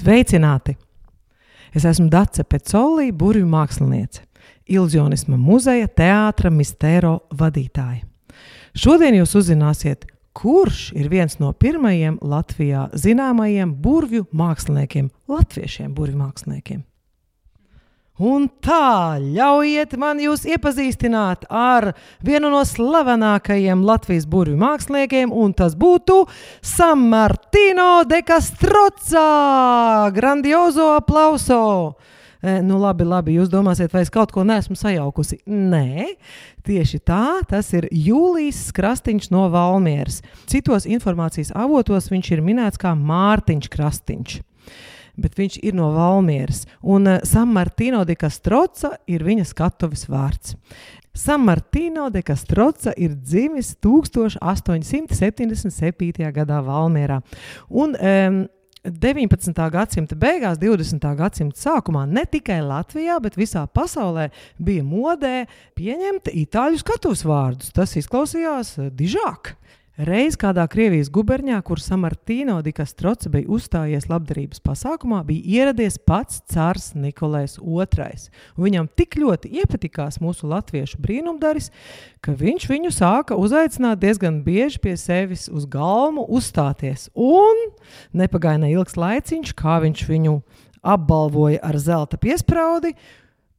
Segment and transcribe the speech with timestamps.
[0.00, 0.78] Sveicināti!
[1.76, 4.22] Es esmu Dace Pecolī, burvju māksliniece,
[4.64, 8.06] iluzionisma muzeja teātra mistēro vadītāja.
[8.72, 16.80] Šodien jūs uzzināsiet, kurš ir viens no pirmajiem Latvijā zināmajiem burvju māksliniekiem, latviešiem burvju māksliniekiem.
[18.20, 25.72] Un tā, ļaujiet man jūs iepazīstināt ar vienu no slavenākajiem Latvijas burvju māksliniekiem, un tas
[25.72, 26.26] būtu
[26.60, 29.24] San Martino de Castroca!
[30.12, 31.62] Grandiozo aplauso!
[32.44, 35.40] E, nu, labi, labi, jūs domāsiet, vai es kaut ko neesmu sajaukusi.
[35.48, 36.12] Nē,
[36.68, 40.20] tieši tā, tas ir Jūlijs Krastīņš no Valmieras.
[40.48, 44.40] Citos informācijas avotos viņš ir minēts kā Mārtiņš Krastīņš
[45.16, 46.66] bet viņš ir no Valmieras.
[46.82, 50.54] Un uh, San Martino de Castroca ir viņa skatuves vārds.
[51.14, 56.32] San Martino de Castroca ir dzimis 1877.
[56.32, 57.20] gadā Valmierā.
[57.68, 58.48] Un, um,
[58.84, 59.70] 19.
[59.70, 61.16] gadsimta beigās, 20.
[61.16, 65.44] gadsimta sākumā ne tikai Latvijā, bet visā pasaulē bija modē
[65.76, 67.74] pieņemt itāļu skatuves vārdus.
[67.76, 69.52] Tas izklausījās dižāk.
[69.98, 76.92] Reiz kādā Krievijas guberņā, kur Samartīno Dikastrots bija uzstājies labdarības pasākumā, bija ieradies pats cārs
[76.94, 78.28] Nikolais II.
[78.56, 81.72] Viņam tik ļoti iepatikās mūsu latviešu brīnumdaris,
[82.22, 87.08] ka viņš viņu sāka uzaicināt diezgan bieži pie sevis uz galmu uzstāties.
[87.12, 87.74] Un
[88.14, 90.38] nepagāja neilgs laiciņš, kā viņš viņu
[90.86, 92.94] apbalvoja ar zelta piespraudi,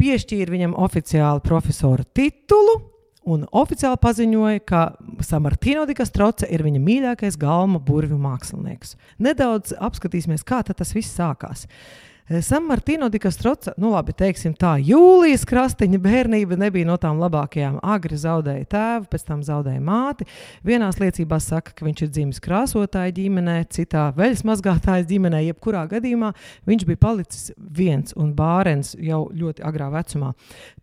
[0.00, 2.93] piešķīra viņam oficiāli profesora titulu
[3.28, 4.82] un oficiāli paziņoja, ka
[5.24, 8.96] Samartino Dikastroce ir viņa mīļākais galma burvju mākslinieks.
[9.22, 11.66] Nedaudz apskatīsimies, kā tas viss sākās.
[12.26, 17.18] Eh, San Martino di Castroca, nu labi, teiksim tā, jūlijas krastiņa bērnība nebija no tām
[17.20, 17.74] labākajām.
[17.84, 20.24] Agri zaudēja tēvu, pēc tam zaudēja māti.
[20.64, 25.42] Vienās liecībās saka, ka viņš ir dzimis krāsotāja ģimenē, citā veļas mazgātājas ģimenē.
[25.50, 26.32] Jebkurā gadījumā
[26.64, 30.32] viņš bija palicis viens un bārens jau ļoti agrā vecumā.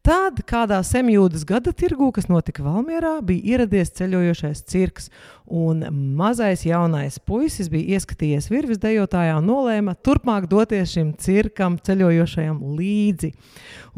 [0.05, 5.09] Tad kādā semjūdas gada tirgū, kas notika Valmjerā, bija ieradies ceļojošais cirks.
[5.51, 5.83] Un
[6.15, 13.33] mazais jaunais puisis bija ieskatījies virves dejotājā un nolēma turpmāk doties šim cirkam, ceļojošajam līdzi.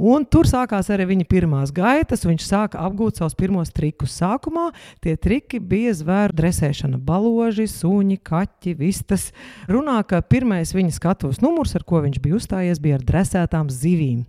[0.01, 2.25] Un tur sākās arī viņa pirmās gaitas.
[2.25, 4.15] Viņš sāka apgūt savus pirmos trikus.
[4.17, 4.71] Sākumā
[5.03, 9.27] tie triki bija zvēru dresēšana, baloži, suņi, kaķi, vistas.
[9.69, 14.23] Runā, ka pirmais viņa skatuves numurs, ar ko viņš bija uzstājies, bija ar dresētām zivīm.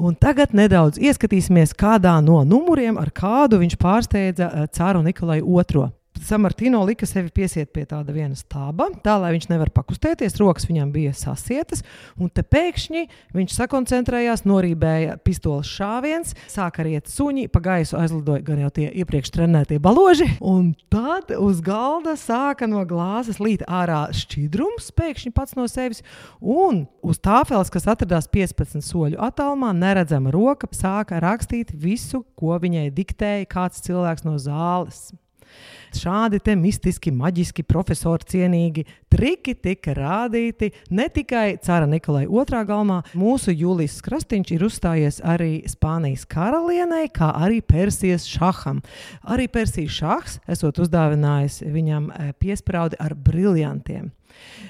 [0.00, 5.92] Un tagad nedaudz ieskatīsimies kādā no numuriem, ar kādu viņš pārsteidza eh, Cāru Nikolai II.
[6.22, 10.92] Samartino lika sevi piesiet pie tāda viena stāba, tā lai viņš nevar pakustēties, rokas viņam
[10.94, 11.82] bija sasietas,
[12.16, 13.02] un te pēkšņi
[13.34, 19.34] viņš sakoncentrējās, norībēja pistoles šāviens, sāka riet suņi, pa gaisu aizlidoja gan jau tie iepriekš
[19.34, 25.66] trenētie baloži, un tad uz galda sāka no glāzes līt ārā šķidrums, pēkšņi pats no
[25.68, 26.00] sevis,
[26.40, 32.88] un uz tāfeles, kas atradās 15 soļu attālumā, neredzama roka sāka rakstīt visu, ko viņai
[32.94, 35.10] diktēja kāds cilvēks no zāles.
[35.94, 38.82] Šādi te mistiski, maģiski, profesori cienīgi
[39.12, 43.00] triki tika rādīti ne tikai Cara Nikolai II galmā.
[43.14, 48.82] Mūsu Jūlijas Krastīņš ir uzstājies arī Spānijas karalienei, kā arī Persijas šaham.
[49.22, 54.10] Arī Persijas šahs esot uzdāvinājis viņam eh, piespraudi ar briljantiem.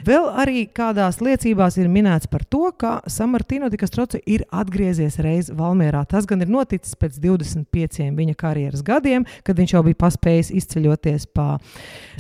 [0.05, 6.03] Vēl arī kādās liecībās ir minēts par to, ka Samartino Dikastroci ir atgriezies reiz Valmērā.
[6.11, 11.27] Tas gan ir noticis pēc 25 viņa karjeras gadiem, kad viņš jau bija paspējis izceļoties
[11.33, 11.55] pa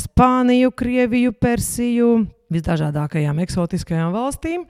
[0.00, 2.10] Spāniju, Krieviju, Persiju,
[2.54, 4.66] visdažādākajām eksotiskajām valstīm.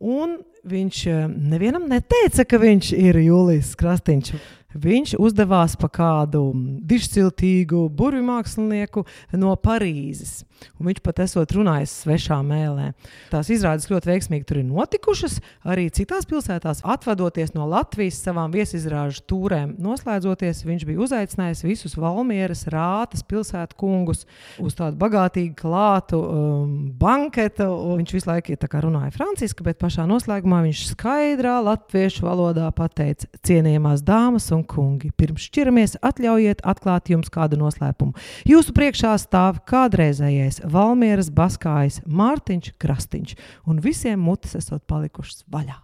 [0.00, 4.34] Un viņš eh, nevienam neteica, ka viņš ir Jūlijas Krastīņš.
[4.74, 6.48] Viņš uzdevās pa kādu
[6.82, 9.04] dišciltīgu burvju mākslinieku
[9.38, 10.42] no Parīzes.
[10.78, 12.90] Un viņš pat esot runājis svešā mēlē.
[13.30, 15.38] Tās izrādes ļoti veiksmīgi tur ir notikušas.
[15.70, 22.64] Arī citās pilsētās, atvadoties no Latvijas savām viesizrāžu tūrēm, noslēdzoties, viņš bija uzaicinājis visus Valmieras,
[22.72, 24.24] Rātas pilsētu kungus
[24.62, 27.68] uz tādu bagātīgu klātu um, banketu.
[28.00, 34.04] Viņš visu laiku ja runāja franciski, bet pašā noslēgumā viņš skaidrā latviešu valodā pateica cienījamās
[34.06, 38.14] dāmas un kungi, pirms šķiramies, atļaujiet atklāt jums kādu noslēpumu.
[38.48, 43.34] Jūsu priekšā stāv kādreizējais Valmieras baskājs Mārtiņš Krastīņš,
[43.66, 45.80] un visiem mutes esot palikušas vaļā.